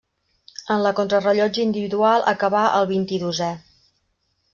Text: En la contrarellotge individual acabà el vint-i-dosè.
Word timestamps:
En 0.75 0.79
la 0.83 0.93
contrarellotge 0.99 1.65
individual 1.65 2.25
acabà 2.31 2.63
el 2.79 2.87
vint-i-dosè. 2.93 3.51